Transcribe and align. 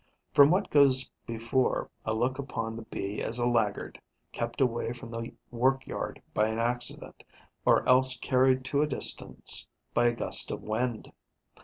From 0.33 0.49
what 0.49 0.71
goes 0.71 1.11
before, 1.27 1.91
I 2.07 2.09
look 2.09 2.39
upon 2.39 2.75
the 2.75 2.81
Bee 2.81 3.21
as 3.21 3.37
a 3.37 3.45
laggard, 3.45 4.01
kept 4.31 4.59
away 4.59 4.93
from 4.93 5.11
the 5.11 5.31
workyard 5.51 6.23
by 6.33 6.47
an 6.47 6.57
accident, 6.57 7.23
or 7.67 7.87
else 7.87 8.17
carried 8.17 8.65
to 8.65 8.81
a 8.81 8.87
distance 8.87 9.67
by 9.93 10.07
a 10.07 10.13
gust 10.13 10.49
of 10.49 10.63
wind. 10.63 11.11